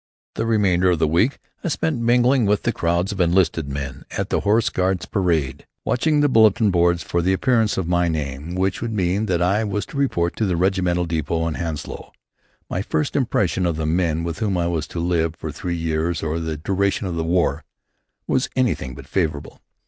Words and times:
The 0.33 0.47
remainder 0.47 0.89
of 0.89 0.97
the 0.97 1.07
week 1.07 1.37
I 1.63 1.67
spent 1.67 2.01
mingling 2.01 2.47
with 2.47 2.63
the 2.63 2.71
crowds 2.73 3.11
of 3.11 3.21
enlisted 3.21 3.69
men 3.69 4.03
at 4.17 4.31
the 4.31 4.39
Horse 4.39 4.69
Guards 4.69 5.05
Parade, 5.05 5.67
watching 5.85 6.21
the 6.21 6.27
bulletin 6.27 6.71
boards 6.71 7.03
for 7.03 7.21
the 7.21 7.33
appearance 7.33 7.77
of 7.77 7.87
my 7.87 8.07
name 8.07 8.55
which 8.55 8.81
would 8.81 8.91
mean 8.93 9.27
that 9.27 9.43
I 9.43 9.63
was 9.63 9.85
to 9.85 9.97
report 9.97 10.41
at 10.41 10.47
the 10.47 10.57
regimental 10.57 11.05
depot 11.05 11.47
at 11.47 11.57
Hounslow. 11.57 12.13
My 12.67 12.81
first 12.81 13.15
impression 13.15 13.67
of 13.67 13.75
the 13.77 13.85
men 13.85 14.23
with 14.23 14.39
whom 14.39 14.57
I 14.57 14.65
was 14.65 14.87
to 14.87 14.99
live 14.99 15.35
for 15.35 15.51
three 15.51 15.77
years, 15.77 16.23
or 16.23 16.39
the 16.39 16.57
duration 16.57 17.05
of 17.05 17.13
the 17.13 17.23
war, 17.23 17.63
was 18.25 18.49
anything 18.55 18.95
but 18.95 19.05
favorable. 19.05 19.61